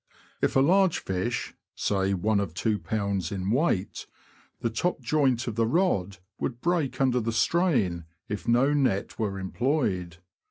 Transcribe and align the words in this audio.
If 0.41 0.55
a 0.55 0.61
large 0.61 0.97
fish 0.97 1.53
(say, 1.75 2.15
one 2.15 2.39
of 2.39 2.55
2lb. 2.55 3.51
weight), 3.53 4.07
the 4.61 4.71
top 4.71 4.99
joint 5.01 5.45
of 5.45 5.53
the 5.53 5.67
rod 5.67 6.17
would 6.39 6.59
break 6.59 6.99
under 6.99 7.19
the 7.19 7.31
strain 7.31 8.05
if 8.27 8.47
no 8.47 8.73
net 8.73 9.19
were 9.19 9.37
employed. 9.37 10.17